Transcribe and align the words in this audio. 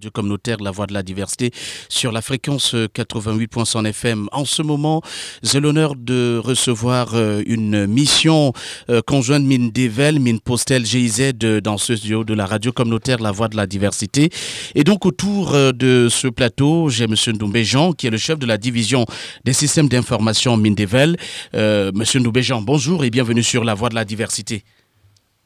radio 0.00 0.10
communautaire 0.10 0.56
La 0.62 0.70
Voix 0.70 0.86
de 0.86 0.94
la 0.94 1.02
Diversité 1.02 1.50
sur 1.90 2.10
la 2.10 2.22
fréquence 2.22 2.74
88.100 2.74 3.86
FM. 3.86 4.28
En 4.32 4.46
ce 4.46 4.62
moment, 4.62 5.02
j'ai 5.42 5.60
l'honneur 5.60 5.94
de 5.94 6.40
recevoir 6.42 7.14
euh, 7.14 7.42
une 7.44 7.86
mission 7.86 8.54
euh, 8.88 9.02
conjointe 9.06 9.44
mine 9.44 9.70
Devel, 9.70 10.18
mine 10.18 10.40
Postel 10.40 10.86
GIZ 10.86 11.34
dans 11.62 11.76
ce 11.76 11.96
studio 11.96 12.24
de 12.24 12.32
la 12.32 12.46
radio 12.46 12.72
communautaire 12.72 13.18
La 13.18 13.30
Voix 13.30 13.48
de 13.48 13.58
la 13.58 13.66
Diversité. 13.66 14.30
Et 14.74 14.84
donc 14.84 15.04
autour 15.04 15.54
euh, 15.54 15.72
de 15.72 16.08
ce 16.10 16.28
plateau, 16.28 16.88
j'ai 16.88 17.04
M. 17.04 17.14
Ndoumbe 17.34 17.58
Jean 17.58 17.92
qui 17.92 18.06
est 18.06 18.10
le 18.10 18.16
chef 18.16 18.38
de 18.38 18.46
la 18.46 18.56
division 18.56 19.04
des 19.44 19.52
systèmes 19.52 19.90
d'information 19.90 20.56
mine 20.56 20.74
Devel. 20.74 21.18
Monsieur 21.52 22.20
Ndoumbe 22.20 22.40
Jean, 22.40 22.62
bonjour 22.62 23.04
et 23.04 23.10
bienvenue 23.10 23.42
sur 23.42 23.64
La 23.64 23.74
Voix 23.74 23.90
de 23.90 23.96
la 23.96 24.06
Diversité. 24.06 24.64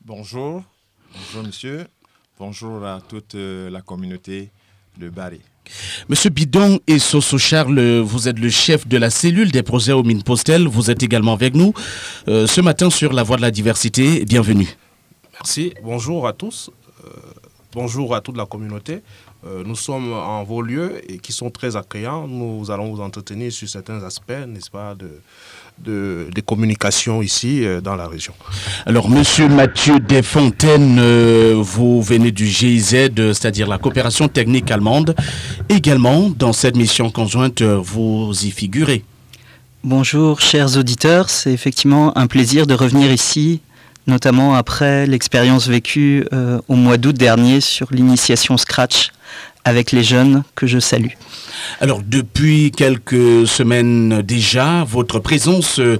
Bonjour, 0.04 0.62
bonjour 1.12 1.42
monsieur. 1.42 1.86
Bonjour 2.36 2.84
à 2.84 3.00
toute 3.00 3.36
euh, 3.36 3.70
la 3.70 3.80
communauté 3.80 4.50
de 4.98 5.08
Bari. 5.08 5.40
Monsieur 6.08 6.30
Bidon 6.30 6.80
et 6.88 6.98
Soso 6.98 7.38
Charles, 7.38 8.00
vous 8.00 8.28
êtes 8.28 8.40
le 8.40 8.50
chef 8.50 8.88
de 8.88 8.96
la 8.96 9.08
cellule 9.08 9.52
des 9.52 9.62
projets 9.62 9.92
aux 9.92 10.02
mines 10.02 10.24
Postel. 10.24 10.66
Vous 10.66 10.90
êtes 10.90 11.04
également 11.04 11.32
avec 11.32 11.54
nous 11.54 11.72
euh, 12.26 12.48
ce 12.48 12.60
matin 12.60 12.90
sur 12.90 13.12
la 13.12 13.22
voie 13.22 13.36
de 13.36 13.42
la 13.42 13.52
diversité. 13.52 14.24
Bienvenue. 14.24 14.68
Merci. 15.34 15.74
Bonjour 15.84 16.26
à 16.26 16.32
tous. 16.32 16.70
Euh, 17.04 17.08
bonjour 17.72 18.16
à 18.16 18.20
toute 18.20 18.36
la 18.36 18.46
communauté. 18.46 19.02
Nous 19.64 19.76
sommes 19.76 20.12
en 20.12 20.42
vos 20.44 20.62
lieux 20.62 21.00
et 21.10 21.18
qui 21.18 21.32
sont 21.32 21.50
très 21.50 21.76
accueillants. 21.76 22.26
Nous 22.26 22.70
allons 22.70 22.94
vous 22.94 23.00
entretenir 23.00 23.52
sur 23.52 23.68
certains 23.68 24.02
aspects, 24.02 24.32
n'est-ce 24.46 24.70
pas, 24.70 24.94
de, 24.94 25.20
de, 25.78 26.28
des 26.34 26.42
communications 26.42 27.22
ici 27.22 27.64
euh, 27.64 27.80
dans 27.80 27.96
la 27.96 28.06
région. 28.06 28.32
Alors, 28.86 29.08
Monsieur 29.08 29.48
Mathieu 29.48 29.98
Desfontaines, 30.00 30.98
euh, 30.98 31.54
vous 31.56 32.02
venez 32.02 32.30
du 32.30 32.46
GIZ, 32.46 33.10
c'est-à-dire 33.16 33.66
la 33.66 33.78
coopération 33.78 34.28
technique 34.28 34.70
allemande. 34.70 35.14
Également, 35.68 36.30
dans 36.30 36.52
cette 36.52 36.76
mission 36.76 37.10
conjointe, 37.10 37.62
vous 37.62 38.32
y 38.44 38.50
figurez. 38.50 39.04
Bonjour, 39.82 40.40
chers 40.40 40.78
auditeurs. 40.78 41.28
C'est 41.28 41.52
effectivement 41.52 42.16
un 42.16 42.26
plaisir 42.26 42.66
de 42.66 42.74
revenir 42.74 43.12
ici, 43.12 43.60
notamment 44.06 44.54
après 44.54 45.06
l'expérience 45.06 45.68
vécue 45.68 46.26
euh, 46.32 46.60
au 46.68 46.74
mois 46.74 46.96
d'août 46.96 47.16
dernier 47.16 47.60
sur 47.60 47.88
l'initiation 47.90 48.56
Scratch 48.56 49.10
avec 49.66 49.92
les 49.92 50.02
jeunes 50.02 50.42
que 50.54 50.66
je 50.66 50.78
salue. 50.78 51.12
Alors 51.80 52.02
depuis 52.04 52.70
quelques 52.70 53.46
semaines 53.46 54.20
déjà, 54.20 54.84
votre 54.84 55.20
présence 55.20 55.78
euh, 55.78 55.96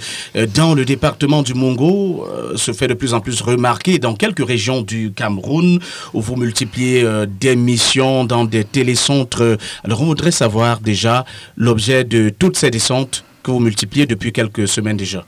dans 0.55 0.75
le 0.75 0.85
département 0.85 1.43
du 1.43 1.55
Mongo 1.55 2.27
euh, 2.27 2.57
se 2.57 2.73
fait 2.73 2.89
de 2.89 2.95
plus 2.95 3.15
en 3.15 3.21
plus 3.21 3.41
remarquer 3.41 3.99
dans 3.99 4.15
quelques 4.15 4.47
régions 4.47 4.83
du 4.83 5.13
Cameroun 5.13 5.79
où 6.13 6.21
vous 6.21 6.37
multipliez 6.37 7.07
des 7.41 7.57
missions 7.57 8.25
dans 8.25 8.45
des 8.45 8.65
télécentres. 8.65 9.57
Alors 9.83 10.03
on 10.03 10.07
voudrait 10.07 10.31
savoir 10.31 10.81
déjà 10.81 11.25
l'objet 11.57 12.05
de 12.05 12.29
toutes 12.29 12.59
ces 12.59 12.71
descentes 12.71 13.25
que 13.43 13.51
vous 13.51 13.61
multipliez 13.61 14.05
depuis 14.07 14.33
quelques 14.33 14.69
semaines 14.69 14.97
déjà. 14.97 15.25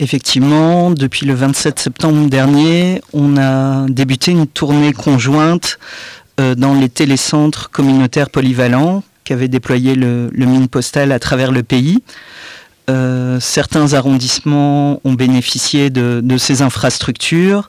Effectivement, 0.00 0.90
depuis 0.90 1.26
le 1.26 1.34
27 1.34 1.78
septembre 1.78 2.28
dernier, 2.28 3.02
on 3.12 3.36
a 3.36 3.86
débuté 3.86 4.32
une 4.32 4.46
tournée 4.46 4.92
conjointe 4.92 5.78
dans 6.56 6.72
les 6.72 6.88
télécentres 6.88 7.68
communautaires 7.70 8.30
polyvalents 8.30 9.02
qu'avait 9.24 9.46
déployé 9.46 9.94
le, 9.94 10.28
mine 10.34 10.66
postal 10.66 11.12
à 11.12 11.20
travers 11.20 11.52
le 11.52 11.62
pays. 11.62 12.02
Euh, 12.88 13.38
certains 13.38 13.92
arrondissements 13.92 15.00
ont 15.04 15.12
bénéficié 15.12 15.90
de, 15.90 16.36
ces 16.38 16.62
infrastructures 16.62 17.68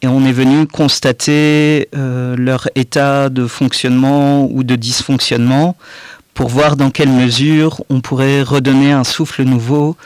et 0.00 0.06
on 0.08 0.24
est 0.24 0.32
venu 0.32 0.66
constater 0.66 1.88
euh, 1.94 2.34
leur 2.36 2.68
état 2.76 3.28
de 3.28 3.46
fonctionnement 3.46 4.48
ou 4.50 4.64
de 4.64 4.74
dysfonctionnement 4.74 5.76
pour 6.32 6.48
voir 6.48 6.76
dans 6.76 6.90
quelle 6.90 7.10
mesure 7.10 7.82
on 7.90 8.00
pourrait 8.00 8.42
redonner 8.42 8.92
un 8.92 9.04
souffle 9.04 9.42
nouveau 9.42 9.96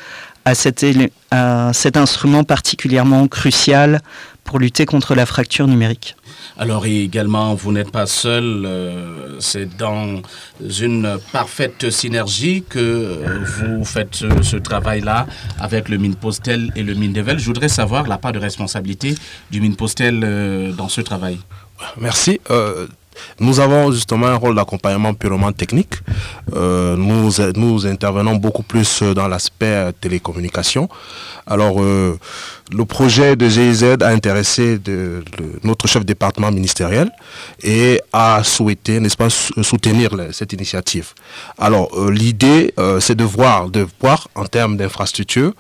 à 0.47 0.55
cet, 0.55 0.87
à 1.33 1.73
cet 1.75 1.97
instrument 1.97 2.45
particulièrement 2.45 3.27
crucial 3.27 4.01
pour 4.45 4.61
lutter 4.61 4.87
contre 4.87 5.17
la 5.17 5.27
fracture 5.27 5.67
numérique. 5.67 6.17
Alors 6.57 6.87
également, 6.87 7.55
vous 7.55 7.73
n'êtes 7.73 7.91
pas 7.91 8.07
seul, 8.07 8.65
euh, 8.65 9.41
c'est 9.41 9.77
dans 9.77 10.23
une 10.61 11.19
parfaite 11.33 11.91
synergie 11.91 12.63
que 12.67 12.79
euh, 12.79 13.39
vous 13.45 13.85
faites 13.85 14.15
ce, 14.15 14.57
travail-là 14.57 15.27
avec 15.59 15.89
le 15.89 15.99
Mine 15.99 16.15
Postel 16.15 16.71
et 16.77 16.85
le 16.85 16.95
Mine 16.95 17.13
Devel. 17.13 17.41
Je 17.41 17.47
voudrais 17.47 17.69
savoir 17.69 18.07
la 18.07 18.17
part 18.17 18.33
de 18.33 18.39
responsabilité 18.39 19.17
du 19.51 19.61
Mine 19.61 19.75
Postel 19.75 20.23
euh, 20.23 20.71
dans 20.73 20.89
ce 20.89 21.01
travail. 21.01 21.39
Merci. 22.01 22.41
Nous 23.41 23.61
avons 23.61 23.93
justement 23.93 24.27
un 24.27 24.37
rôle 24.37 24.55
d'accompagnement 24.55 25.15
purement 25.15 25.53
technique. 25.53 25.95
Euh, 26.55 26.97
nous, 26.97 27.87
intervenons 27.87 28.37
beaucoup 28.37 28.63
plus 28.63 29.03
dans 29.03 29.29
l'aspect 29.29 29.93
télécommunication. 30.01 30.89
Alors, 31.47 31.81
euh, 31.81 32.19
le 32.73 32.85
projet 32.85 33.37
de 33.37 33.49
GIZ 33.49 33.85
a 34.01 34.09
intéressé 34.09 34.81
notre 35.63 35.87
chef 35.87 36.05
département 36.05 36.51
ministériel 36.51 37.11
et 37.63 38.01
a 38.13 38.43
souhaité, 38.43 39.01
n'est-ce 39.01 39.17
pas, 39.17 39.31
soutenir 39.31 40.11
cette 40.33 40.53
initiative. 40.53 41.13
Alors, 41.59 41.89
euh, 41.97 42.11
l'idée, 42.11 42.75
c'est 43.01 43.15
de 43.15 43.25
voir, 43.25 43.69
de 43.69 43.87
voir 44.01 44.29
en 44.35 44.45
termes 44.47 44.77
d'infrastructure, 44.77 45.53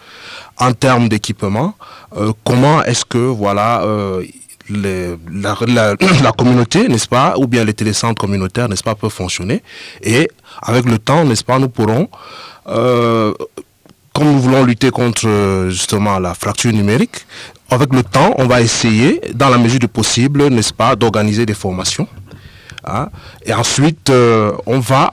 en 0.59 0.72
termes 0.72 1.09
d'équipement, 1.09 1.75
comment 2.45 2.83
est-ce 2.84 3.05
que, 3.05 3.19
voilà, 3.19 3.83
la, 4.71 6.32
communauté, 6.37 6.88
n'est-ce 6.88 7.09
pas, 7.09 7.34
ou 7.37 7.47
bien 7.47 7.65
les 7.65 7.75
télécentres 7.75 8.21
communautaires, 8.21 8.69
n'est-ce 8.69 8.82
pas, 8.82 8.94
peuvent 8.94 9.10
fonctionner. 9.10 9.62
Et 10.03 10.28
avec 10.62 10.84
le 10.87 10.99
temps, 10.99 11.25
n'est-ce 11.25 11.44
pas, 11.44 11.59
nous 11.59 11.69
pourrons, 11.69 12.09
euh, 12.69 13.32
comme 14.12 14.32
nous 14.32 14.41
voulons 14.41 14.65
lutter 14.65 14.91
contre 14.91 15.66
justement 15.69 16.19
la 16.19 16.34
fracture 16.34 16.72
numérique, 16.72 17.27
avec 17.71 17.93
le 17.93 18.03
temps, 18.03 18.34
on 18.38 18.47
va 18.47 18.60
essayer, 18.60 19.21
dans 19.34 19.49
la 19.49 19.59
mesure 19.59 19.81
du 19.81 19.88
possible, 19.88 20.47
n'est-ce 20.49 20.72
pas, 20.72 20.97
d'organiser 20.97 21.47
des 21.47 21.54
formations. 21.54 22.09
Hein. 22.88 23.09
et 23.44 23.53
ensuite, 23.53 24.10
euh, 24.10 24.53
on 24.65 24.78
va 24.78 25.12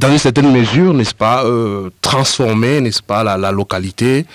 dans 0.00 0.10
une 0.10 0.18
certaine 0.18 0.50
mesure, 0.50 0.92
n'est-ce 0.94 1.14
pas, 1.14 1.44
euh, 1.44 1.90
transformer, 2.00 2.80
n'est-ce 2.80 3.02
pas, 3.02 3.22
la, 3.22 3.36
la 3.36 3.52
localité 3.52 4.26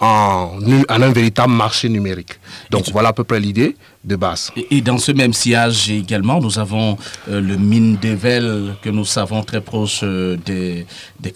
en, 0.00 0.58
un 0.88 1.12
véritable 1.12 1.52
marché 1.52 1.88
numérique. 1.88 2.38
Donc 2.70 2.90
voilà 2.92 3.10
à 3.10 3.12
peu 3.12 3.24
près 3.24 3.40
l'idée 3.40 3.76
de 4.04 4.16
base. 4.16 4.52
Et, 4.70 4.80
dans 4.80 4.98
ce 4.98 5.10
même 5.12 5.32
sillage 5.32 5.90
également, 5.90 6.40
nous 6.40 6.58
avons 6.58 6.96
euh, 7.28 7.40
le 7.40 7.56
mine 7.56 7.96
d'Evel 7.96 8.74
que 8.82 8.88
nous 8.88 9.04
savons 9.04 9.42
très 9.42 9.60
proche 9.60 10.00
euh, 10.04 10.36
des, 10.46 10.86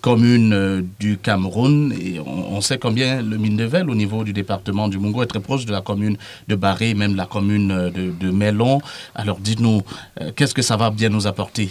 communes 0.01 0.53
euh, 0.53 0.83
du 1.01 1.19
Cameroun. 1.19 1.93
Et 2.01 2.21
on, 2.21 2.61
sait 2.61 2.79
combien 2.79 3.23
le 3.23 3.39
mine 3.39 3.57
d'Evel 3.57 3.91
au 3.91 3.95
niveau 3.95 4.23
du 4.23 4.33
département 4.33 4.89
du 4.89 4.99
Mungo 4.99 5.23
est 5.23 5.27
très 5.27 5.41
proche 5.41 5.67
de 5.67 5.73
la 5.73 5.81
commune 5.81 6.17
de 6.47 6.55
Barré, 6.55 6.95
même 6.95 7.17
la 7.17 7.27
commune 7.27 7.91
de, 7.91 8.13
de 8.13 8.31
Mélon. 8.31 8.81
Alors 9.15 9.39
dites-nous, 9.39 9.83
qu'est-ce 10.37 10.55
que 10.55 10.63
ça 10.63 10.77
va 10.77 10.91
bien 10.91 11.09
nous 11.09 11.27
apporter? 11.27 11.71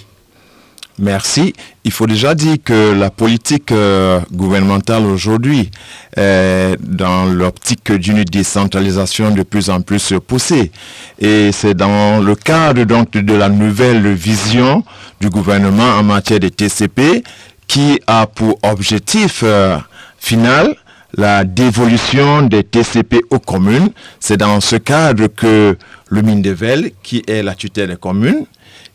Merci. 1.02 1.54
Il 1.86 1.92
faut 1.92 2.08
déjà 2.08 2.36
dire 2.36 2.58
que 2.64 2.94
la 2.94 3.10
politique 3.10 3.72
euh, 3.72 4.20
gouvernementale 4.34 5.06
aujourd'hui 5.06 5.72
est 6.18 6.76
dans 6.82 7.26
l'optique 7.26 7.94
d'une 7.94 8.26
décentralisation 8.26 9.32
de 9.32 9.44
plus 9.44 9.70
en 9.70 9.80
plus 9.80 10.14
poussée. 10.28 10.72
Et 11.18 11.52
c'est 11.54 11.74
dans 11.74 12.20
le 12.20 12.36
cadre 12.36 12.84
donc 12.84 13.12
de 13.12 13.34
la 13.34 13.48
nouvelle 13.48 14.14
vision 14.14 14.84
du 15.22 15.30
gouvernement 15.30 15.96
en 15.98 16.04
matière 16.04 16.42
de 16.42 16.50
TCP 16.50 17.24
qui 17.66 18.02
a 18.06 18.28
pour 18.28 18.60
objectif 18.64 19.42
euh, 19.44 19.78
final 20.20 20.76
la 21.18 21.46
dévolution 21.46 22.42
des 22.42 22.64
TCP 22.64 23.22
aux 23.30 23.40
communes. 23.40 23.90
C'est 24.20 24.38
dans 24.38 24.60
ce 24.60 24.76
cadre 24.76 25.28
que 25.28 25.78
le 26.10 26.22
Mindevel, 26.22 26.92
qui 27.02 27.24
est 27.28 27.42
la 27.42 27.56
tutelle 27.56 27.90
des 27.90 27.96
communes, 27.96 28.46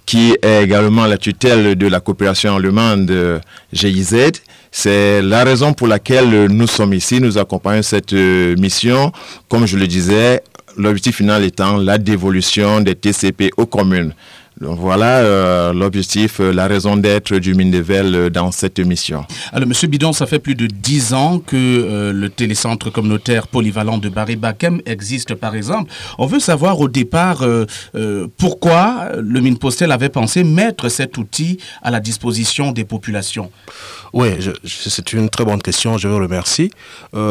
qui 0.06 0.36
est 0.42 0.62
également 0.62 1.06
la 1.06 1.18
tutelle 1.18 1.76
de 1.76 1.86
la 1.86 2.00
coopération 2.00 2.56
allemande 2.56 3.40
GIZ. 3.72 4.32
C'est 4.76 5.22
la 5.22 5.44
raison 5.44 5.72
pour 5.72 5.86
laquelle 5.86 6.46
nous 6.46 6.66
sommes 6.66 6.94
ici, 6.94 7.20
nous 7.20 7.38
accompagnons 7.38 7.82
cette 7.82 8.12
euh, 8.12 8.56
mission. 8.56 9.12
Comme 9.48 9.66
je 9.66 9.76
le 9.76 9.86
disais, 9.86 10.42
l'objectif 10.76 11.18
final 11.18 11.44
étant 11.44 11.76
la 11.76 11.96
dévolution 11.96 12.80
des 12.80 12.96
TCP 12.96 13.50
aux 13.56 13.66
communes. 13.66 14.14
Donc 14.60 14.78
voilà 14.78 15.18
euh, 15.18 15.72
l'objectif, 15.72 16.38
euh, 16.38 16.52
la 16.52 16.68
raison 16.68 16.96
d'être 16.96 17.34
du 17.38 17.54
Mindevel 17.54 18.14
euh, 18.14 18.30
dans 18.30 18.52
cette 18.52 18.78
mission. 18.78 19.24
Alors 19.52 19.68
Monsieur 19.68 19.88
Bidon, 19.88 20.12
ça 20.12 20.26
fait 20.26 20.38
plus 20.38 20.54
de 20.54 20.68
dix 20.68 21.12
ans 21.12 21.40
que 21.40 22.12
le 22.12 22.30
télécentre 22.30 22.90
communautaire 22.90 23.48
polyvalent 23.48 23.98
de 23.98 24.08
Baribakem 24.08 24.80
existe 24.86 25.34
par 25.34 25.56
exemple. 25.56 25.90
On 26.18 26.26
veut 26.26 26.38
savoir 26.38 26.78
au 26.80 26.88
départ 26.88 27.44
pourquoi 28.38 29.08
le 29.18 29.40
Mine 29.40 29.58
Postel 29.58 29.90
avait 29.92 30.08
pensé 30.08 30.44
mettre 30.44 30.88
cet 30.88 31.18
outil 31.18 31.58
à 31.82 31.90
la 31.90 32.00
disposition 32.00 32.72
des 32.72 32.84
populations. 32.84 33.50
Oui, 34.12 34.28
c'est 34.64 35.12
une 35.12 35.28
très 35.28 35.44
bonne 35.44 35.62
question, 35.62 35.98
je 35.98 36.08
vous 36.08 36.16
remercie. 36.18 36.70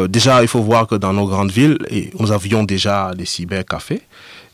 déjà, 0.10 0.42
il 0.42 0.48
faut 0.48 0.62
voir 0.62 0.88
que 0.88 0.96
dans 0.96 1.14
nos 1.14 1.28
grandes 1.28 1.52
villes, 1.52 1.78
nous 2.20 2.32
avions 2.32 2.64
déjà 2.64 3.12
des 3.16 3.26
cybercafés 3.26 4.02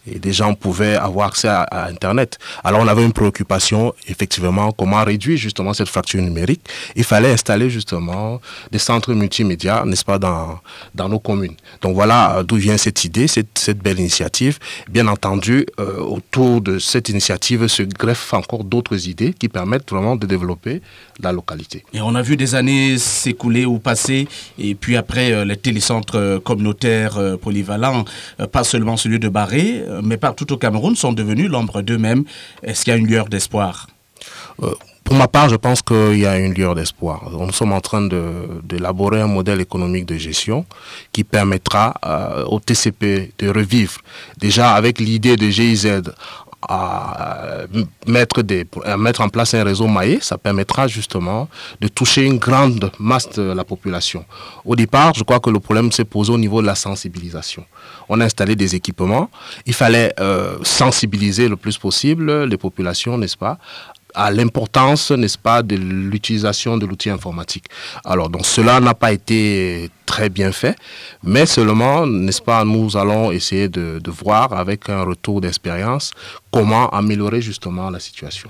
et 0.08 0.20
des 0.20 0.34
gens 0.34 0.54
pouvaient 0.54 0.96
avoir 0.96 1.30
accès 1.30 1.48
à, 1.48 1.88
Internet. 1.90 2.38
Alors 2.64 2.82
on 2.82 2.88
avait 2.88 3.04
une 3.04 3.14
préoccupation, 3.14 3.94
effectivement, 4.08 4.72
comment 4.72 5.04
réduire 5.04 5.38
justement 5.38 5.74
cette 5.74 5.90
fracture 5.90 6.22
numérique. 6.22 6.62
Il 6.96 7.04
fallait 7.04 7.32
installer 7.32 7.70
justement 7.70 8.42
des 8.72 8.80
centres 8.80 9.14
multimédia, 9.14 9.84
n'est-ce 9.86 10.06
pas, 10.06 10.20
dans, 10.20 10.60
dans 10.96 11.10
nos 11.10 11.20
communes. 11.20 11.56
Donc 11.82 11.96
voilà 11.96 12.38
euh, 12.38 12.44
d'où 12.44 12.56
vient 12.56 12.78
cette 12.78 13.04
idée, 13.04 13.28
cette, 13.28 13.80
belle 13.82 14.00
initiative. 14.00 14.58
Bien 14.90 15.08
entendu, 15.08 15.66
euh, 15.80 15.98
autour 16.00 16.62
de 16.62 16.80
cette 16.80 17.10
initiative 17.10 17.68
se 17.68 17.84
greffent 17.84 18.34
encore 18.34 18.64
d'autres 18.64 19.08
idées 19.08 19.34
qui 19.34 19.48
permettent 19.48 19.90
vraiment 19.90 20.16
de 20.16 20.26
développer 20.26 20.82
la 21.20 21.32
localité. 21.32 21.84
Et 21.94 22.02
on 22.02 22.16
a 22.16 22.22
vu 22.22 22.36
des 22.38 22.56
années 22.56 22.98
s'écouler 22.98 23.66
ou 23.66 23.80
passer, 23.80 24.28
et 24.58 24.76
puis 24.76 24.98
après 24.98 25.32
euh, 25.32 25.46
les 25.46 25.58
télécentres 25.58 26.42
communautaires 26.44 27.20
polyvalents, 27.42 28.06
pas 28.52 28.64
seulement 28.64 28.98
celui 28.98 29.20
de 29.20 29.30
Barré, 29.30 29.84
mais 30.04 30.18
partout 30.18 30.52
au 30.52 30.58
Cameroun, 30.58 30.96
sont 30.96 31.14
devenus 31.14 31.50
l'ombre 31.50 31.82
d'eux-mêmes. 31.82 32.24
Est-ce 32.64 32.84
qu'il 32.84 32.92
y 32.92 32.96
a 32.96 33.00
une 33.00 33.08
lueur 33.08 33.28
d'espoir? 33.30 33.88
Euh, 34.64 34.74
pour 35.04 35.18
ma 35.18 35.28
part, 35.28 35.50
je 35.50 35.56
pense 35.56 35.82
qu'il 35.82 36.20
y 36.20 36.26
a 36.28 36.38
une 36.38 36.54
lueur 36.54 36.76
d'espoir. 36.76 37.32
Nous 37.32 37.52
sommes 37.52 37.72
en 37.72 37.82
train 37.82 38.08
d'élaborer 38.64 39.22
un 39.22 39.28
modèle 39.28 39.60
économique 39.60 40.06
de 40.06 40.16
gestion 40.18 40.66
qui 41.12 41.24
permettra 41.24 41.96
euh, 42.06 42.46
au 42.46 42.60
TCP 42.60 43.32
de 43.40 43.50
revivre. 43.50 43.98
Déjà 44.38 44.74
avec 44.74 45.00
l'idée 45.00 45.36
de 45.36 45.50
GIZ 45.50 46.04
à 46.62 47.62
mettre, 48.08 48.42
des, 48.42 48.66
à 48.84 48.98
mettre 48.98 49.22
en 49.22 49.30
place 49.30 49.54
un 49.54 49.64
réseau 49.64 49.88
maillé, 49.88 50.20
ça 50.22 50.38
permettra 50.38 50.88
justement 50.88 51.48
de 51.80 51.88
toucher 51.88 52.26
une 52.26 52.38
grande 52.38 52.92
masse 53.00 53.30
de 53.30 53.44
la 53.44 53.64
population. 53.64 54.26
Au 54.66 54.76
départ, 54.76 55.14
je 55.14 55.24
crois 55.24 55.40
que 55.40 55.50
le 55.50 55.60
problème 55.60 55.92
s'est 55.92 56.06
posé 56.06 56.32
au 56.32 56.38
niveau 56.38 56.62
de 56.62 56.68
la 56.68 56.76
sensibilisation. 56.76 57.66
On 58.10 58.20
a 58.20 58.26
installé 58.26 58.56
des 58.56 58.76
équipements, 58.76 59.30
il 59.66 59.74
fallait 59.74 60.14
euh, 60.20 60.58
sensibiliser 60.64 61.48
le 61.48 61.56
plus 61.56 61.78
possible 61.78 62.44
les 62.44 62.58
populations, 62.58 63.18
n'est-ce 63.18 63.38
pas, 63.38 63.58
à 64.14 64.32
l'importance, 64.32 65.12
n'est-ce 65.12 65.38
pas, 65.38 65.62
de 65.62 65.76
l'utilisation 65.76 66.78
de 66.78 66.86
l'outil 66.86 67.10
informatique. 67.10 67.66
Alors, 68.04 68.30
donc 68.30 68.46
cela 68.46 68.80
n'a 68.80 68.94
pas 68.94 69.12
été 69.12 69.90
très 70.06 70.30
bien 70.30 70.52
fait, 70.52 70.76
mais 71.24 71.46
seulement, 71.46 72.06
n'est-ce 72.08 72.42
pas, 72.42 72.64
nous 72.64 72.98
allons 72.98 73.32
essayer 73.32 73.70
de, 73.70 74.00
de 74.04 74.12
voir 74.12 74.54
avec 74.54 74.90
un 74.90 75.04
retour 75.04 75.42
d'expérience 75.42 76.12
comment 76.52 76.90
améliorer 76.90 77.42
justement 77.42 77.90
la 77.90 78.00
situation. 78.00 78.50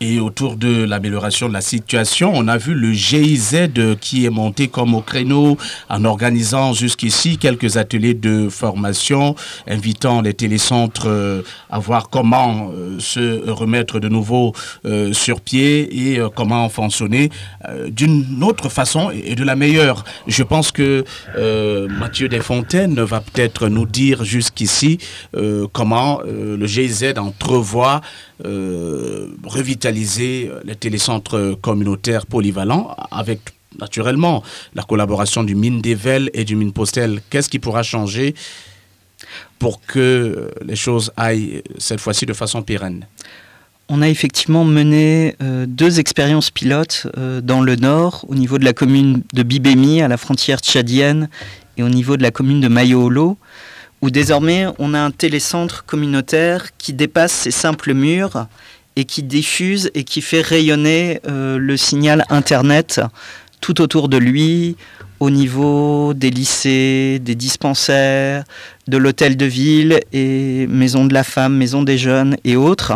Et 0.00 0.20
autour 0.20 0.56
de 0.56 0.84
l'amélioration 0.84 1.48
de 1.48 1.52
la 1.52 1.60
situation, 1.60 2.30
on 2.32 2.46
a 2.46 2.56
vu 2.56 2.72
le 2.72 2.92
GIZ 2.92 3.68
qui 4.00 4.26
est 4.26 4.30
monté 4.30 4.68
comme 4.68 4.94
au 4.94 5.00
créneau 5.00 5.58
en 5.88 6.04
organisant 6.04 6.72
jusqu'ici 6.72 7.36
quelques 7.36 7.76
ateliers 7.76 8.14
de 8.14 8.48
formation, 8.48 9.34
invitant 9.66 10.22
les 10.22 10.34
télécentres 10.34 11.08
euh, 11.08 11.42
à 11.68 11.80
voir 11.80 12.10
comment 12.10 12.70
euh, 12.72 13.00
se 13.00 13.50
remettre 13.50 13.98
de 13.98 14.08
nouveau 14.08 14.52
euh, 14.84 15.12
sur 15.12 15.40
pied 15.40 16.12
et 16.12 16.20
comment 16.36 16.68
fonctionner 16.68 17.30
d'une 17.88 18.42
autre 18.44 18.68
façon 18.68 19.10
et 19.10 19.34
de 19.34 19.42
la 19.42 19.56
meilleure. 19.56 20.04
Je 20.26 20.42
pense 20.42 20.70
que 20.70 21.04
Mathieu 21.88 22.28
Desfontaines 22.28 23.00
va 23.00 23.20
peut-être 23.20 23.68
nous 23.68 23.86
dire 23.86 24.24
jusqu'ici 24.24 24.98
comment 25.72 26.20
le 26.24 26.66
GIZ 26.66 27.14
entrevoit 27.16 28.00
revitaliser 28.44 30.50
euh, 30.50 30.60
les 30.64 30.76
télécentres 30.76 31.58
communautaires 31.60 32.26
polyvalents 32.26 32.94
avec 33.10 33.40
naturellement 33.78 34.42
la 34.74 34.82
collaboration 34.82 35.44
du 35.44 35.54
mine 35.54 35.80
d'Evel 35.80 36.30
et 36.34 36.44
du 36.44 36.56
mine 36.56 36.72
Postel. 36.72 37.20
Qu'est-ce 37.30 37.48
qui 37.48 37.58
pourra 37.58 37.82
changer 37.82 38.34
pour 39.58 39.80
que 39.80 40.50
les 40.64 40.76
choses 40.76 41.12
aillent 41.16 41.62
cette 41.78 42.00
fois-ci 42.00 42.26
de 42.26 42.32
façon 42.32 42.62
pérenne? 42.62 43.06
On 43.90 44.02
a 44.02 44.08
effectivement 44.08 44.64
mené 44.64 45.34
euh, 45.42 45.64
deux 45.66 45.98
expériences 45.98 46.50
pilotes 46.50 47.06
euh, 47.16 47.40
dans 47.40 47.62
le 47.62 47.76
nord, 47.76 48.26
au 48.28 48.34
niveau 48.34 48.58
de 48.58 48.64
la 48.64 48.74
commune 48.74 49.22
de 49.32 49.42
Bibémi, 49.42 50.02
à 50.02 50.08
la 50.08 50.18
frontière 50.18 50.58
tchadienne, 50.58 51.30
et 51.78 51.82
au 51.82 51.88
niveau 51.88 52.18
de 52.18 52.22
la 52.22 52.30
commune 52.30 52.60
de 52.60 52.68
Mayo-Olo, 52.68 53.38
où 54.02 54.10
désormais 54.10 54.66
on 54.78 54.94
a 54.94 55.00
un 55.00 55.10
télécentre 55.10 55.84
communautaire 55.84 56.76
qui 56.78 56.92
dépasse 56.92 57.32
ces 57.32 57.50
simples 57.50 57.94
murs 57.94 58.46
et 58.96 59.04
qui 59.04 59.22
diffuse 59.22 59.90
et 59.94 60.04
qui 60.04 60.20
fait 60.20 60.40
rayonner 60.40 61.20
euh, 61.26 61.58
le 61.58 61.76
signal 61.76 62.24
Internet 62.30 63.00
tout 63.60 63.80
autour 63.80 64.08
de 64.08 64.16
lui, 64.16 64.76
au 65.20 65.30
niveau 65.30 66.14
des 66.14 66.30
lycées, 66.30 67.18
des 67.20 67.34
dispensaires, 67.34 68.44
de 68.86 68.96
l'hôtel 68.96 69.36
de 69.36 69.46
ville 69.46 70.00
et 70.12 70.66
maison 70.68 71.04
de 71.04 71.14
la 71.14 71.24
femme, 71.24 71.56
maison 71.56 71.82
des 71.82 71.98
jeunes 71.98 72.36
et 72.44 72.56
autres. 72.56 72.94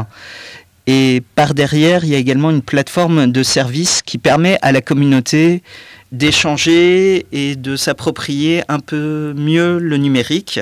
Et 0.86 1.22
par 1.36 1.54
derrière, 1.54 2.04
il 2.04 2.10
y 2.10 2.14
a 2.14 2.18
également 2.18 2.50
une 2.50 2.62
plateforme 2.62 3.30
de 3.30 3.42
service 3.42 4.02
qui 4.02 4.18
permet 4.18 4.58
à 4.62 4.72
la 4.72 4.80
communauté 4.80 5.62
d'échanger 6.10 7.26
et 7.32 7.56
de 7.56 7.76
s'approprier 7.76 8.62
un 8.68 8.80
peu 8.80 9.32
mieux 9.36 9.78
le 9.78 9.96
numérique. 9.96 10.60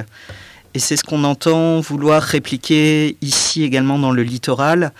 Et 0.74 0.78
c'est 0.78 0.96
ce 0.96 1.04
qu'on 1.04 1.24
entend 1.24 1.80
vouloir 1.80 2.22
répliquer 2.22 3.16
ici 3.22 3.64
également 3.64 3.98
dans 3.98 4.12
le 4.12 4.22
littoral. 4.22 4.92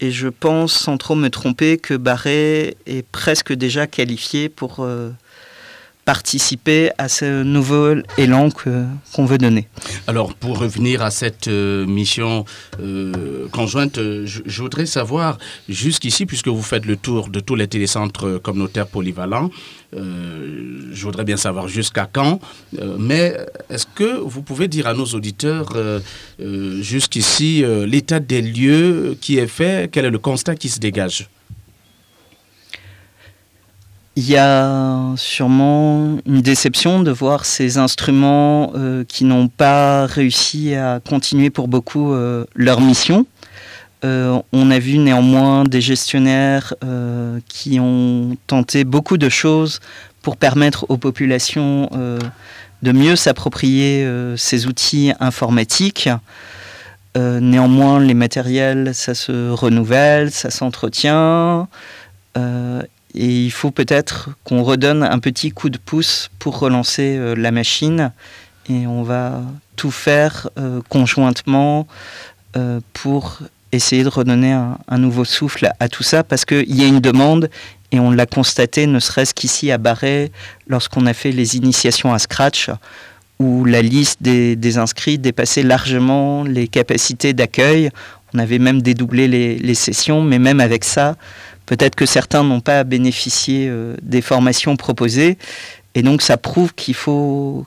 Et 0.00 0.10
je 0.10 0.26
pense, 0.26 0.72
sans 0.72 0.96
trop 0.96 1.14
me 1.14 1.28
tromper, 1.28 1.76
que 1.78 1.94
Barré 1.94 2.76
est 2.86 3.06
presque 3.12 3.52
déjà 3.52 3.86
qualifié 3.86 4.48
pour 4.48 4.78
euh, 4.80 5.10
participer 6.04 6.90
à 6.98 7.08
ce 7.08 7.42
nouveau 7.42 7.94
élan 8.18 8.48
qu'on 8.50 9.24
veut 9.24 9.38
donner. 9.38 9.68
Alors, 10.06 10.34
pour 10.34 10.58
revenir 10.58 11.02
à 11.02 11.10
cette 11.10 11.48
euh, 11.48 11.86
mission 11.86 12.44
euh, 12.80 13.48
conjointe, 13.52 13.98
je, 14.24 14.62
voudrais 14.62 14.86
savoir, 14.86 15.38
jusqu'ici, 15.68 16.26
puisque 16.26 16.48
vous 16.48 16.62
faites 16.62 16.86
le 16.86 16.96
tour 16.96 17.28
de 17.28 17.40
tous 17.40 17.54
les 17.54 17.68
télécentres 17.68 18.40
communautaires 18.42 18.86
polyvalents, 18.86 19.50
euh, 19.94 20.88
je 20.90 21.04
voudrais 21.04 21.24
bien 21.24 21.36
savoir 21.36 21.68
jusqu'à 21.68 22.08
quand, 22.10 22.40
euh, 22.78 22.96
mais 22.98 23.36
est-ce 23.68 23.86
que 23.94 24.18
vous 24.20 24.42
pouvez 24.42 24.66
dire 24.66 24.86
à 24.86 24.94
nos 24.94 25.04
auditeurs 25.04 25.72
euh, 25.76 26.00
jusqu'ici 26.80 27.64
l'état 27.86 28.20
des 28.20 28.40
lieux 28.40 29.16
qui 29.20 29.38
est 29.38 29.46
fait, 29.46 29.90
quel 29.90 30.04
est 30.06 30.10
le 30.10 30.18
constat 30.18 30.56
qui 30.56 30.68
se 30.68 30.78
dégage? 30.78 31.28
Il 34.16 34.28
y 34.28 34.36
a 34.36 35.14
sûrement 35.16 36.18
une 36.26 36.42
déception 36.42 37.02
de 37.02 37.10
voir 37.10 37.44
ces 37.46 37.78
instruments 37.78 38.72
qui 39.08 39.24
n'ont 39.24 39.48
pas 39.48 40.06
réussi 40.06 40.74
à 40.74 41.00
continuer 41.00 41.48
pour 41.48 41.66
beaucoup 41.66 42.14
leur 42.54 42.80
mission. 42.82 43.26
Euh, 44.04 44.40
on 44.52 44.70
a 44.70 44.78
vu 44.78 44.98
néanmoins 44.98 45.64
des 45.64 45.80
gestionnaires 45.80 46.74
euh, 46.82 47.38
qui 47.48 47.78
ont 47.78 48.36
tenté 48.48 48.82
beaucoup 48.82 49.16
de 49.16 49.28
choses 49.28 49.80
pour 50.22 50.36
permettre 50.36 50.86
aux 50.88 50.96
populations 50.96 51.88
euh, 51.94 52.18
de 52.82 52.92
mieux 52.92 53.14
s'approprier 53.14 54.08
ces 54.36 54.66
outils 54.66 55.12
informatiques. 55.20 56.08
néanmoins, 57.16 58.00
les 58.00 58.14
matériels, 58.14 58.92
ça 58.92 59.14
se 59.14 59.50
renouvelle, 59.50 60.32
ça 60.32 60.50
s'entretient. 60.50 61.68
Et 63.14 63.44
il 63.44 63.50
faut 63.50 63.70
peut-être 63.70 64.30
qu'on 64.44 64.62
redonne 64.62 65.02
un 65.02 65.18
petit 65.18 65.50
coup 65.50 65.70
de 65.70 65.78
pouce 65.78 66.30
pour 66.38 66.58
relancer 66.58 67.34
la 67.36 67.50
machine. 67.50 68.12
Et 68.68 68.86
on 68.86 69.02
va 69.02 69.42
tout 69.76 69.90
faire 69.90 70.48
conjointement 70.88 71.86
pour 72.92 73.40
essayer 73.72 74.04
de 74.04 74.08
redonner 74.08 74.52
un, 74.52 74.98
nouveau 74.98 75.24
souffle 75.24 75.70
à, 75.80 75.88
tout 75.88 76.02
ça 76.02 76.22
parce 76.22 76.44
qu'il 76.44 76.74
y 76.74 76.84
a 76.84 76.86
une 76.86 77.00
demande 77.00 77.50
et 77.90 77.98
on 77.98 78.10
l'a 78.10 78.26
constaté 78.26 78.86
ne 78.86 79.00
serait-ce 79.00 79.34
qu'ici 79.34 79.70
à 79.70 79.78
Barret 79.78 80.30
lorsqu'on 80.68 81.06
a 81.06 81.14
fait 81.14 81.32
les 81.32 81.56
initiations 81.56 82.12
à 82.12 82.18
Scratch 82.18 82.70
où 83.38 83.64
la 83.64 83.82
liste 83.82 84.22
des, 84.22 84.78
inscrits 84.78 85.18
dépassait 85.18 85.62
largement 85.62 86.44
les 86.44 86.68
capacités 86.68 87.32
d'accueil. 87.32 87.90
On 88.34 88.38
avait 88.38 88.58
même 88.58 88.80
dédoublé 88.82 89.26
les, 89.26 89.74
sessions, 89.74 90.22
mais 90.22 90.38
même 90.38 90.60
avec 90.60 90.84
ça, 90.84 91.16
peut-être 91.66 91.94
que 91.94 92.06
certains 92.06 92.42
n'ont 92.44 92.60
pas 92.60 92.84
bénéficié 92.84 93.68
euh, 93.68 93.96
des 94.02 94.22
formations 94.22 94.76
proposées. 94.76 95.38
Et 95.94 96.02
donc 96.02 96.22
ça 96.22 96.36
prouve 96.36 96.74
qu'il 96.74 96.94
faut 96.94 97.66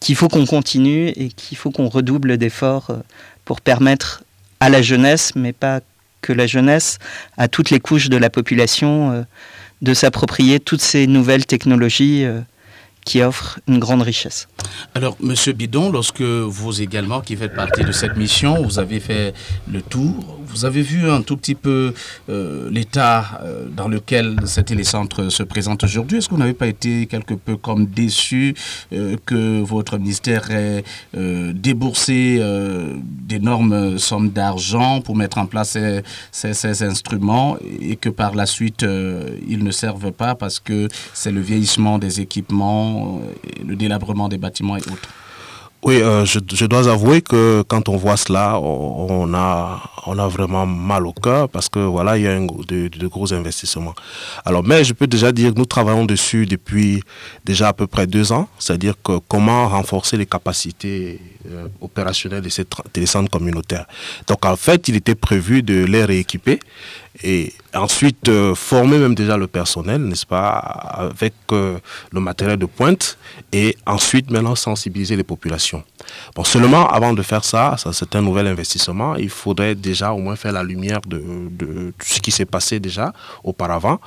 qu'il 0.00 0.16
faut 0.16 0.28
qu'on 0.28 0.44
continue 0.44 1.08
et 1.08 1.28
qu'il 1.28 1.56
faut 1.56 1.70
qu'on 1.70 1.88
redouble 1.88 2.36
d'efforts 2.36 2.90
euh, 2.90 2.96
pour 3.44 3.60
permettre 3.60 4.22
à 4.60 4.68
la 4.68 4.82
jeunesse, 4.82 5.32
mais 5.34 5.52
pas 5.52 5.80
que 6.20 6.32
la 6.32 6.46
jeunesse, 6.46 6.98
à 7.36 7.48
toutes 7.48 7.70
les 7.70 7.80
couches 7.80 8.08
de 8.08 8.16
la 8.16 8.30
population, 8.30 9.12
euh, 9.12 9.22
de 9.82 9.94
s'approprier 9.94 10.60
toutes 10.60 10.80
ces 10.80 11.06
nouvelles 11.06 11.46
technologies 11.46 12.24
qui 13.04 13.22
offrent 13.22 13.60
une 13.68 13.78
grande 13.78 14.00
richesse. 14.00 14.48
Alors, 14.94 15.16
Monsieur 15.20 15.52
Bidon, 15.52 15.90
lorsque 15.90 16.22
vous 16.22 16.80
également, 16.80 17.20
qui 17.20 17.36
faites 17.36 17.54
partie 17.54 17.84
de 17.84 17.92
cette 17.92 18.16
mission, 18.16 18.62
vous 18.62 18.78
avez 18.78 19.00
fait 19.00 19.34
le 19.70 19.82
tour, 19.82 20.38
vous 20.54 20.64
avez 20.64 20.82
vu 20.82 21.10
un 21.10 21.22
tout 21.22 21.36
petit 21.36 21.56
peu 21.56 21.94
euh, 22.28 22.70
l'état 22.70 23.40
euh, 23.42 23.64
dans 23.68 23.88
lequel 23.88 24.36
ces 24.44 24.62
télécentres 24.62 25.32
se 25.32 25.42
présentent 25.42 25.82
aujourd'hui. 25.82 26.18
Est-ce 26.18 26.28
que 26.28 26.34
vous 26.34 26.40
n'avez 26.40 26.54
pas 26.54 26.68
été 26.68 27.06
quelque 27.06 27.34
peu 27.34 27.56
comme 27.56 27.86
déçu 27.86 28.54
euh, 28.92 29.16
que 29.26 29.60
votre 29.60 29.98
ministère 29.98 30.50
ait 30.52 30.84
déboursé 31.54 32.40
d'énormes 33.00 33.98
sommes 33.98 34.30
d'argent 34.30 35.00
pour 35.00 35.16
mettre 35.16 35.38
en 35.38 35.46
place 35.46 35.76
ces, 36.30 36.82
instruments 36.82 37.56
et 37.80 37.96
que 37.96 38.08
par 38.08 38.34
la 38.34 38.46
suite, 38.46 38.82
ils 39.48 39.62
ne 39.62 39.70
servent 39.70 40.12
pas 40.12 40.34
parce 40.34 40.60
que 40.60 40.88
c'est 41.12 41.30
le 41.32 41.40
vieillissement 41.40 41.98
des 41.98 42.20
équipements, 42.20 43.20
le 43.66 43.76
délabrement 43.76 44.28
des 44.28 44.38
bâtiments 44.38 44.53
et 44.60 44.90
autres 44.90 45.08
oui, 45.84 46.00
euh, 46.00 46.24
je, 46.24 46.64
dois 46.64 46.88
avouer 46.88 47.20
que 47.20 47.62
quand 47.68 47.90
on 47.90 47.96
voit 47.98 48.16
cela, 48.16 48.58
on, 48.58 49.34
a, 49.34 49.82
on 50.06 50.18
a 50.18 50.26
vraiment 50.28 50.64
mal 50.64 51.06
au 51.06 51.12
cœur 51.12 51.46
parce 51.50 51.68
que 51.68 51.78
voilà, 51.78 52.16
il 52.16 52.24
y 52.24 52.26
a 52.26 52.40
de, 52.40 53.06
gros 53.06 53.34
investissements. 53.34 53.94
Alors, 54.46 54.64
mais 54.64 54.82
je 54.82 54.94
peux 54.94 55.06
déjà 55.06 55.30
dire 55.30 55.52
que 55.52 55.58
nous 55.58 55.66
travaillons 55.66 56.06
dessus 56.06 56.46
depuis 56.46 57.02
déjà 57.44 57.68
à 57.68 57.72
peu 57.74 57.86
près 57.86 58.06
deux 58.06 58.32
ans, 58.32 58.48
c'est-à-dire 58.58 58.94
que 59.04 59.18
comment 59.28 59.68
renforcer 59.68 60.16
les 60.16 60.24
capacités 60.24 61.20
euh, 61.50 61.68
opérationnelles 61.82 62.40
de 62.40 62.48
ces 62.48 62.64
télécentres 62.90 63.30
communautaires. 63.30 63.84
Donc, 64.26 64.46
en 64.46 64.56
fait, 64.56 64.88
il 64.88 64.96
était 64.96 65.14
prévu 65.14 65.62
de 65.62 65.84
les 65.84 66.06
rééquiper 66.06 66.60
et 67.22 67.52
ensuite 67.74 68.28
euh, 68.28 68.54
former 68.54 68.98
même 68.98 69.14
déjà 69.14 69.36
le 69.36 69.46
personnel, 69.46 70.02
n'est-ce 70.02 70.26
pas, 70.26 70.50
avec 70.54 71.34
euh, 71.52 71.78
le 72.12 72.20
matériel 72.20 72.58
de 72.58 72.66
pointe 72.66 73.18
et 73.52 73.76
ensuite 73.86 74.30
maintenant 74.30 74.56
sensibiliser 74.56 75.14
les 75.14 75.22
populations. 75.22 75.84
Bon, 76.34 76.42
seulement 76.42 76.88
avant 76.88 77.12
de 77.12 77.22
faire 77.22 77.44
ça, 77.44 77.76
ça 77.78 77.92
c'est 77.92 78.16
un 78.16 78.22
nouvel 78.22 78.48
investissement, 78.48 79.14
il 79.14 79.30
faudrait 79.30 79.74
déjà 79.76 80.12
au 80.12 80.18
moins 80.18 80.34
faire 80.34 80.52
la 80.52 80.64
lumière 80.64 81.00
de, 81.06 81.22
de, 81.50 81.92
ce 82.02 82.20
qui 82.20 82.32
s'est 82.32 82.44
passé 82.46 82.80
déjà 82.80 83.12
auparavant 83.44 84.00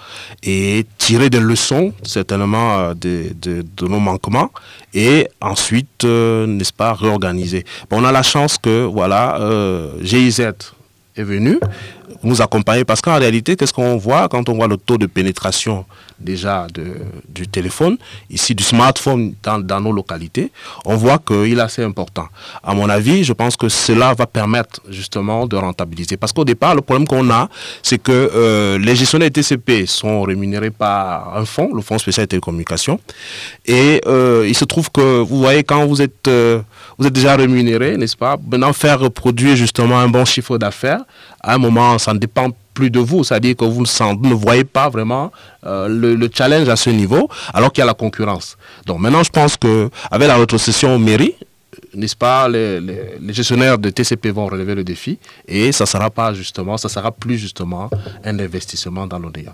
et 0.43 0.85
tirer 0.97 1.29
des 1.29 1.39
leçons 1.39 1.93
certainement 2.03 2.79
euh, 2.79 2.93
de, 2.93 3.63
nos 3.87 3.99
manquements 3.99 4.51
et 4.93 5.27
ensuite, 5.39 6.03
n'est-ce 6.03 6.73
pas, 6.73 6.93
réorganiser. 6.93 7.65
Bon, 7.89 8.01
on 8.01 8.03
a 8.03 8.11
la 8.11 8.23
chance 8.23 8.57
que, 8.57 8.83
voilà, 8.83 9.39
GIZ 10.01 10.41
est 10.41 11.23
venu 11.23 11.59
nous 12.23 12.41
accompagner 12.41 12.85
parce 12.85 13.01
qu'en 13.01 13.17
réalité, 13.17 13.55
qu'est-ce 13.55 13.73
qu'on 13.73 13.97
voit 13.97 14.27
quand 14.29 14.49
on 14.49 14.53
voit 14.53 14.67
le 14.67 14.77
taux 14.77 14.97
de 14.97 15.05
pénétration 15.05 15.85
déjà 16.19 16.67
de, 16.73 16.95
du 17.29 17.47
téléphone, 17.47 17.97
ici 18.29 18.55
du 18.55 18.63
smartphone 18.63 19.33
dans, 19.43 19.59
dans 19.59 19.79
nos 19.79 19.91
localités, 19.91 20.51
on 20.85 20.95
voit 20.95 21.19
qu'il 21.19 21.57
est 21.57 21.61
assez 21.61 21.83
important. 21.83 22.27
À 22.63 22.73
mon 22.73 22.89
avis, 22.89 23.23
je 23.23 23.33
pense 23.33 23.55
que 23.55 23.69
cela 23.69 24.13
va 24.13 24.25
permettre 24.25 24.81
justement 24.89 25.45
de 25.45 25.55
rentabiliser. 25.55 26.17
Parce 26.17 26.33
qu'au 26.33 26.45
départ, 26.45 26.75
le 26.75 26.81
problème 26.81 27.07
qu'on 27.07 27.29
a, 27.29 27.49
c'est 27.83 28.01
que 28.01 28.11
euh, 28.11 28.77
les 28.79 28.95
gestionnaires 28.95 29.31
TCP 29.31 29.85
sont 29.85 30.23
rémunérés 30.23 30.71
par 30.71 31.37
un 31.37 31.45
fonds, 31.45 31.71
le 31.73 31.81
Fonds 31.81 31.97
spécial 31.99 32.25
de 32.25 32.29
télécommunications. 32.29 32.99
Et 33.65 34.01
euh, 34.07 34.45
il 34.47 34.55
se 34.55 34.65
trouve 34.65 34.91
que, 34.91 35.19
vous 35.21 35.37
voyez, 35.37 35.63
quand 35.63 35.85
vous 35.85 36.01
êtes, 36.01 36.27
euh, 36.27 36.61
vous 36.97 37.05
êtes 37.05 37.13
déjà 37.13 37.35
rémunéré, 37.35 37.97
n'est-ce 37.97 38.17
pas 38.17 38.37
Maintenant, 38.49 38.73
faire 38.73 39.11
produire 39.11 39.55
justement 39.55 39.99
un 39.99 40.09
bon 40.09 40.25
chiffre 40.25 40.57
d'affaires, 40.57 41.01
à 41.41 41.53
un 41.53 41.57
moment, 41.57 41.96
ça 41.97 42.13
ne 42.13 42.19
dépend 42.19 42.49
plus 42.73 42.89
de 42.89 42.99
vous, 42.99 43.23
c'est-à-dire 43.23 43.55
que 43.55 43.65
vous 43.65 43.81
ne, 43.83 44.33
voyez 44.33 44.63
pas 44.63 44.89
vraiment 44.89 45.31
euh, 45.65 45.87
le, 45.87 46.29
challenge 46.33 46.69
à 46.69 46.75
ce 46.75 46.89
niveau, 46.89 47.29
alors 47.53 47.71
qu'il 47.71 47.81
y 47.81 47.83
a 47.83 47.87
la 47.87 47.93
concurrence. 47.93 48.57
Donc 48.85 48.99
maintenant, 48.99 49.23
je 49.23 49.31
pense 49.31 49.57
qu'avec 49.57 50.27
la 50.27 50.37
rétrocession 50.37 50.95
au 50.95 50.99
mairie, 50.99 51.33
n'est-ce 51.93 52.15
pas, 52.15 52.47
les, 52.47 52.79
gestionnaires 53.29 53.77
de 53.77 53.89
TCP 53.89 54.29
vont 54.29 54.45
relever 54.47 54.75
le 54.75 54.83
défi 54.83 55.17
et 55.47 55.71
ça 55.71 55.85
sera 55.85 56.09
pas 56.09 56.33
justement, 56.33 56.77
ça 56.77 56.89
sera 56.89 57.11
plus 57.11 57.37
justement 57.37 57.89
un 58.23 58.39
investissement 58.39 59.07
dans 59.07 59.19
l'ODA. 59.19 59.53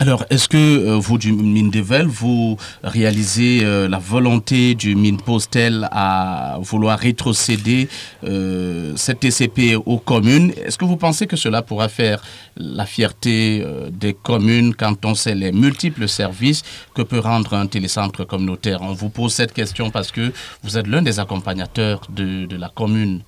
Alors, 0.00 0.24
est-ce 0.28 0.48
que 0.48 0.56
euh, 0.56 0.96
vous, 0.98 1.18
du 1.18 1.32
mine 1.32 1.70
Devel, 1.70 2.06
vous 2.06 2.56
réalisez 2.82 3.60
euh, 3.62 3.88
la 3.88 3.98
volonté 4.00 4.74
du 4.74 4.96
mine 4.96 5.18
Postel 5.18 5.88
à 5.92 6.58
vouloir 6.60 6.98
rétrocéder 6.98 7.88
euh, 8.24 8.92
cette 8.96 9.20
TCP 9.20 9.76
aux 9.76 9.98
communes? 9.98 10.52
Est-ce 10.66 10.78
que 10.78 10.84
vous 10.84 10.96
pensez 10.96 11.28
que 11.28 11.36
cela 11.36 11.62
pourra 11.62 11.88
faire 11.88 12.24
la 12.56 12.86
fierté 12.86 13.64
des 13.92 14.14
communes 14.14 14.74
quand 14.74 15.04
on 15.04 15.14
sait 15.14 15.36
les 15.36 15.52
multiples 15.52 16.08
services 16.08 16.62
que 16.92 17.02
peut 17.02 17.20
rendre 17.20 17.54
un 17.54 17.68
télécentre 17.68 18.26
communautaire? 18.26 18.80
On 18.82 18.94
vous 18.94 19.10
pose 19.10 19.32
cette 19.32 19.52
question 19.52 19.90
parce 19.90 20.10
que 20.10 20.32
vous 20.64 20.76
êtes 20.76 20.88
l'un 20.88 21.02
des 21.02 21.20
accompagnateurs 21.20 22.00
de 22.08 22.56
la 22.56 22.68
commune. 22.68 23.20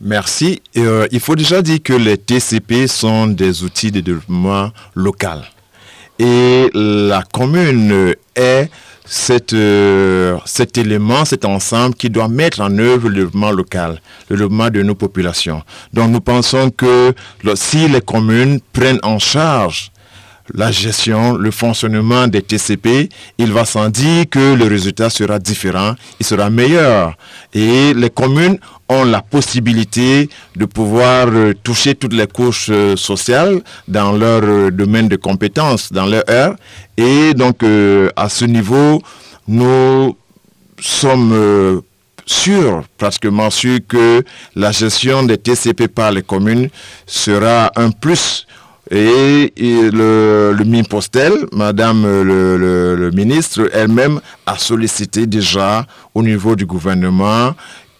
Merci. 0.00 0.60
il 0.74 1.20
faut 1.20 1.36
déjà 1.36 1.62
dire 1.62 1.82
que 1.82 1.94
les 1.94 2.18
TCP 2.18 2.86
sont 2.86 3.28
des 3.28 3.62
outils 3.62 3.90
de 3.90 4.00
développement 4.00 4.70
local. 4.94 5.44
Et 6.18 6.70
la 6.74 7.22
commune 7.32 8.14
est 8.36 8.70
euh, 9.52 10.38
cet 10.46 10.78
élément, 10.78 11.24
cet 11.24 11.44
ensemble 11.44 11.94
qui 11.94 12.08
doit 12.08 12.28
mettre 12.28 12.60
en 12.60 12.78
œuvre 12.78 13.08
le 13.08 13.16
développement 13.16 13.50
local, 13.50 14.00
le 14.30 14.36
développement 14.36 14.70
de 14.70 14.82
nos 14.82 14.94
populations. 14.94 15.62
Donc 15.92 16.10
nous 16.10 16.20
pensons 16.20 16.70
que 16.70 17.14
si 17.54 17.88
les 17.88 18.00
communes 18.00 18.60
prennent 18.72 19.00
en 19.02 19.18
charge 19.18 19.90
la 20.52 20.70
gestion, 20.70 21.36
le 21.36 21.50
fonctionnement 21.50 22.26
des 22.26 22.42
TCP, 22.42 23.08
il 23.38 23.52
va 23.52 23.64
sans 23.64 23.88
dire 23.88 24.26
que 24.30 24.54
le 24.54 24.66
résultat 24.66 25.08
sera 25.08 25.38
différent, 25.38 25.94
il 26.20 26.26
sera 26.26 26.50
meilleur. 26.50 27.16
Et 27.54 27.94
les 27.94 28.10
communes 28.10 28.58
ont 28.88 29.04
la 29.04 29.22
possibilité 29.22 30.28
de 30.56 30.66
pouvoir 30.66 31.28
euh, 31.28 31.54
toucher 31.62 31.94
toutes 31.94 32.12
les 32.12 32.26
couches 32.26 32.68
euh, 32.70 32.96
sociales 32.96 33.62
dans 33.88 34.12
leur 34.12 34.42
euh, 34.44 34.70
domaine 34.70 35.08
de 35.08 35.16
compétences, 35.16 35.90
dans 35.90 36.06
leur 36.06 36.24
heure. 36.28 36.56
Et 36.96 37.32
donc, 37.34 37.64
à 38.14 38.28
ce 38.28 38.44
niveau, 38.44 39.02
nous 39.48 40.16
sommes 40.80 41.82
sûrs, 42.24 42.84
pratiquement 42.96 43.50
sûrs 43.50 43.80
que 43.88 44.22
la 44.54 44.70
gestion 44.70 45.24
des 45.24 45.36
TCP 45.38 45.88
par 45.88 46.12
les 46.12 46.22
communes 46.22 46.68
sera 47.04 47.72
un 47.74 47.90
plus 47.90 48.46
et, 48.94 49.52
le, 49.90 50.54
Madame 51.52 52.04
le, 52.04 52.56
le 52.96 53.10
ministre 53.10 53.68
elle-même 53.72 54.20
a 54.46 54.56
sollicité 54.58 55.26
déjà 55.26 55.86
au 56.14 56.22
niveau 56.22 56.56
du 56.56 56.66
gouvernement 56.66 57.54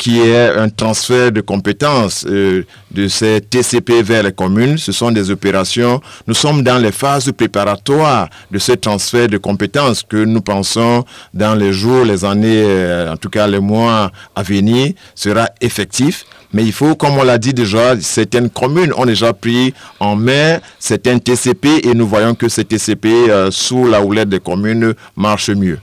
qui 0.04 0.20
est 0.20 0.50
un 0.50 0.68
transfert 0.68 1.32
de 1.32 1.40
compétences 1.40 2.26
euh, 2.28 2.66
de 2.90 3.08
ces 3.08 3.40
TCP 3.40 4.02
vers 4.02 4.23
les 4.23 4.32
communes. 4.32 4.76
Ce 4.76 4.92
sont 4.92 5.11
des 5.11 5.30
opérations. 5.30 5.99
Nous 6.26 6.34
sommes 6.34 6.62
dans 6.62 6.76
les 6.76 6.92
phases 6.92 7.32
préparatoires 7.32 8.28
de 8.50 8.58
ce 8.58 8.73
transfert 8.73 9.28
de 9.28 9.38
compétences 9.38 10.02
que 10.02 10.18
nous 10.18 10.42
pensons 10.42 11.06
dans 11.32 11.54
les 11.54 11.73
jours, 11.73 12.04
les 12.04 12.23
années, 12.23 12.64
euh, 12.66 13.14
en 13.14 13.16
tout 13.16 13.30
cas 13.30 13.46
les 13.46 13.61
mois 13.61 14.12
à 14.37 14.42
venir, 14.42 14.92
sera 15.14 15.49
effectif. 15.62 16.26
Mais 16.52 16.64
il 16.64 16.73
faut, 16.73 16.94
comme 16.96 17.16
on 17.16 17.25
l'a 17.25 17.38
dit 17.38 17.54
déjà, 17.54 17.99
certaines 17.99 18.50
communes 18.50 18.92
ont 18.99 19.06
déjà 19.06 19.32
pris 19.32 19.73
en 20.00 20.16
main 20.16 20.58
certains 20.78 21.18
TCP 21.18 21.80
et 21.88 21.94
nous 21.94 22.06
voyons 22.06 22.34
que 22.34 22.50
ces 22.50 22.66
TCP 22.66 23.08
euh, 23.30 23.50
sous 23.50 23.87
la 23.87 24.02
houlette 24.02 24.28
des 24.28 24.40
communes 24.40 24.92
marchent 25.16 25.49
mieux. 25.49 25.78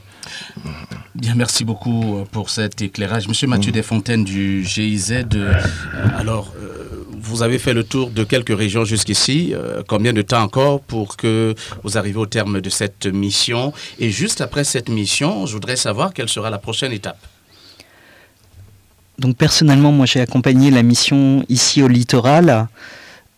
Bien, 1.14 1.34
merci 1.34 1.64
beaucoup 1.64 2.16
euh, 2.16 2.24
pour 2.24 2.48
cet 2.48 2.80
éclairage. 2.80 3.28
Monsieur 3.28 3.46
Mathieu 3.46 3.70
mm. 3.70 3.74
Desfontaines 3.74 4.24
du 4.24 4.64
GIZ, 4.64 5.12
euh, 5.34 5.52
alors, 6.16 6.54
euh, 6.56 7.04
vous 7.10 7.42
avez 7.42 7.58
fait 7.58 7.74
le 7.74 7.84
tour 7.84 8.08
de 8.10 8.24
quelques 8.24 8.56
régions 8.56 8.86
jusqu'ici. 8.86 9.54
combien 9.88 10.14
de 10.14 10.22
temps 10.22 10.42
encore 10.42 10.80
pour 10.80 11.16
que 11.16 11.54
vous 11.84 11.98
arriviez 11.98 12.18
au 12.18 12.26
terme 12.26 12.60
de 12.62 12.70
cette 12.70 13.06
mission? 13.06 13.74
Et 13.98 14.10
juste 14.10 14.40
après 14.40 14.64
cette 14.64 14.88
mission, 14.88 15.46
je 15.46 15.52
voudrais 15.52 15.76
savoir 15.76 16.14
quelle 16.14 16.28
sera 16.30 16.48
la 16.48 16.58
prochaine 16.58 16.92
étape. 16.92 17.18
Donc 19.18 19.36
personnellement, 19.36 19.92
moi 19.92 20.06
j'ai 20.06 20.20
accompagné 20.20 20.70
la 20.70 20.82
mission 20.82 21.44
ici 21.48 21.82
au 21.82 21.88
littoral. 21.88 22.68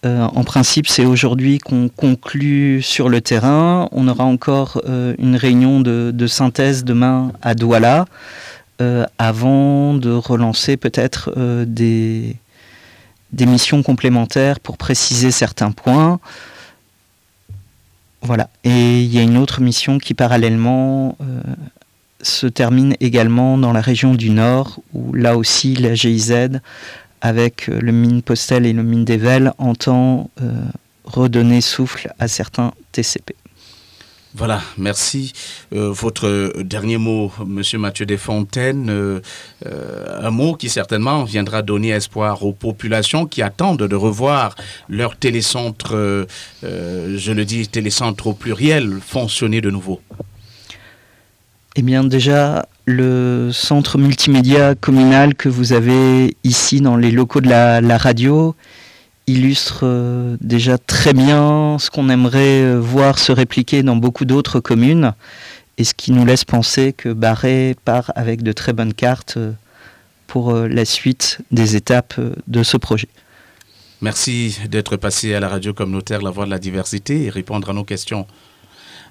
Euh, 0.05 0.23
en 0.35 0.45
principe, 0.45 0.87
c'est 0.87 1.05
aujourd'hui 1.05 1.59
qu'on 1.59 1.89
conclut 1.89 2.83
sur 2.83 3.09
le 3.09 3.21
terrain. 3.21 3.89
On 3.93 4.07
aura 4.09 4.25
encore 4.25 4.83
euh, 4.87 5.15
une 5.19 5.37
réunion 5.37 5.81
de, 5.81 6.27
synthèse 6.27 6.85
demain 6.85 7.33
à 7.43 7.55
Douala, 7.55 8.07
euh, 8.81 9.07
avant 9.19 9.95
de 9.95 10.11
relancer 10.11 10.77
peut-être 10.77 11.33
des, 11.67 12.37
des, 13.33 13.47
missions 13.47 13.83
complémentaires 13.83 14.61
pour 14.61 14.77
préciser 14.77 15.31
certains 15.31 15.71
points. 15.71 16.19
Voilà. 18.21 18.51
Et 18.65 19.03
il 19.03 19.15
y 19.15 19.19
a 19.19 19.23
une 19.23 19.37
autre 19.37 19.61
mission 19.61 19.99
qui 19.99 20.15
parallèlement 20.15 21.17
se 22.23 22.47
termine 22.47 22.95
également 23.01 23.59
dans 23.59 23.73
la 23.73 23.83
région 23.83 24.15
du 24.15 24.31
Nord, 24.31 24.81
où 24.95 25.13
là 25.13 25.37
aussi 25.37 25.75
la 25.77 25.95
GIZ 25.95 26.61
avec 27.25 27.71
euh, 27.71 27.81
le 27.81 27.91
mine 27.91 28.21
Postel 28.21 28.67
et 28.67 28.75
le 28.75 28.83
mine 28.83 29.07
d'Evel, 29.07 29.55
entend 29.57 30.31
euh, 30.43 30.53
redonner 31.05 31.63
souffle 31.63 32.13
à 32.19 32.29
certains 32.29 32.73
TCP. 32.93 33.35
Voilà, 34.35 34.61
merci. 34.77 35.33
Euh, 35.73 35.91
votre 35.91 36.53
dernier 36.61 36.99
mot, 36.99 37.33
Monsieur 37.47 37.79
Mathieu 37.79 38.05
Desfontaines, 38.05 38.91
euh, 38.91 39.21
un 39.65 40.31
mot 40.31 40.55
qui 40.55 40.69
certainement 40.69 41.25
viendra 41.25 41.63
donner 41.63 41.91
espoir 41.91 42.45
aux 42.45 42.53
populations 42.53 43.25
qui 43.25 43.41
attendent 43.41 43.85
de 43.85 43.97
revoir 43.97 44.55
leur 44.91 45.17
télécentre, 45.17 46.27
je 46.63 47.33
le 47.33 47.45
dis, 47.45 47.69
télécentre 47.69 48.27
au 48.27 48.35
pluriel, 48.35 48.99
fonctionner 49.01 49.63
de 49.63 49.71
nouveau. 49.71 50.03
Eh 51.77 51.83
bien 51.83 52.05
déjà, 52.05 52.67
le 52.87 53.51
centre 53.53 53.99
multimédia 53.99 54.75
communal 54.75 55.35
que 55.35 55.49
vous 55.49 55.73
avez 55.73 56.37
ici 56.45 56.81
dans 56.81 56.97
les 56.97 57.11
locaux 57.11 57.41
de 57.41 57.49
la 57.49 57.99
radio 57.99 58.55
illustre 59.27 59.81
euh, 59.83 60.37
déjà 60.41 60.79
très 60.79 61.13
bien 61.13 61.79
ce 61.79 61.91
qu'on 61.91 62.09
aimerait 62.09 62.63
euh, 62.63 62.79
voir 62.79 63.19
se 63.19 63.33
répliquer 63.33 63.83
dans 63.83 63.97
beaucoup 63.97 64.25
d'autres 64.25 64.61
communes 64.61 65.15
et 65.79 65.85
ce 65.85 65.95
qui 65.95 66.13
nous 66.13 66.25
laisse 66.25 66.45
penser 66.45 66.93
que 66.93 67.13
Barré 67.13 67.77
part 67.85 68.13
avec 68.15 68.43
de 68.43 68.53
très 68.53 68.73
bonnes 68.73 68.95
cartes 68.95 69.35
euh, 69.37 69.53
pour 70.27 70.53
la 70.55 70.85
suite 70.85 71.39
des 71.53 71.77
étapes 71.77 72.19
de 72.49 72.63
ce 72.65 72.77
projet. 72.77 73.09
Merci 74.01 74.59
d'être 74.69 74.97
passé 74.97 75.33
à 75.35 75.39
la 75.39 75.49
radio 75.49 75.73
communautaire 75.73 76.23
La 76.23 76.31
Voix 76.31 76.47
de 76.47 76.51
la 76.51 76.59
Diversité 76.59 77.25
et 77.25 77.31
répondre 77.31 77.71
à 77.71 77.73
nos 77.73 77.85
questions. 77.85 78.27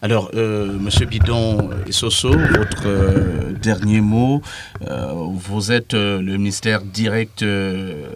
Alors, 0.03 0.31
euh, 0.36 0.77
Monsieur 0.81 1.05
Bidon 1.05 1.69
et 1.88 1.93
Soso, 1.93 2.29
votre 2.29 2.88
euh, 2.88 3.53
dernier 3.53 4.01
mot. 4.01 4.41
Euh, 4.86 5.13
vous 5.13 5.72
êtes 5.72 5.93
le 5.93 6.36
ministère 6.36 6.81
direct 6.81 7.41
de 7.41 8.10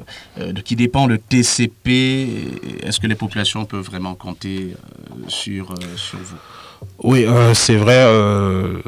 qui 0.65 0.75
dépend 0.75 1.08
le 1.08 1.17
TCP. 1.17 2.82
Est-ce 2.84 3.00
que 3.00 3.08
les 3.08 3.15
populations 3.15 3.63
peuvent 3.63 3.86
vraiment 3.86 4.15
compter 4.15 4.75
sur, 5.29 5.74
sur 5.96 6.20
vous? 6.20 6.36
Oui, 7.03 7.25
c'est 7.53 7.77
vrai, 7.77 8.06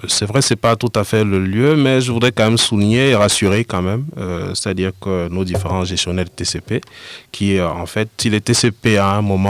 c'est 0.08 0.26
vrai, 0.26 0.42
c'est 0.42 0.58
pas 0.58 0.76
tout 0.76 0.92
à 0.94 1.06
fait 1.06 1.24
le 1.24 1.40
lieu, 1.40 1.78
mais 1.78 2.02
je 2.02 2.12
voudrais 2.12 2.34
quand 2.34 2.44
même 2.44 2.58
souligner 2.58 3.12
et 3.12 3.16
rassurer 3.16 3.64
quand 3.64 3.82
même, 3.82 4.06
c'est-à-dire 4.54 4.92
que 5.02 5.28
nos 5.30 5.44
différents 5.44 5.86
gestionnaires 5.86 6.26
de 6.26 6.30
TCP, 6.30 6.82
qui 7.32 7.60
en 7.60 7.88
fait, 7.88 8.10
si 8.18 8.30
les 8.30 8.42
TCP 8.42 8.98
à 8.98 9.14
un 9.16 9.22
moment 9.24 9.48